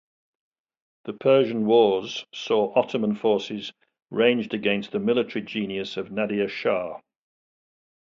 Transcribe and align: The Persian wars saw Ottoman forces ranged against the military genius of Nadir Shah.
The 1.05 1.13
Persian 1.13 1.67
wars 1.67 2.25
saw 2.33 2.73
Ottoman 2.75 3.13
forces 3.15 3.71
ranged 4.09 4.51
against 4.55 4.89
the 4.91 4.97
military 4.99 5.45
genius 5.45 5.95
of 5.95 6.09
Nadir 6.11 6.49
Shah. 6.49 6.99